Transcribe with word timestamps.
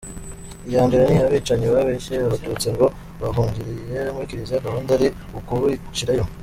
Iya 0.67 0.79
mbere 0.87 1.03
ni 1.09 1.17
abicanyi 1.27 1.67
babeshye 1.73 2.13
Abatutsi 2.25 2.67
ngo 2.73 2.85
bahungire 3.21 4.01
mu 4.17 4.23
Kiliziya 4.29 4.65
gahunda 4.65 4.89
ari 4.97 5.07
ukubicirayo. 5.37 6.23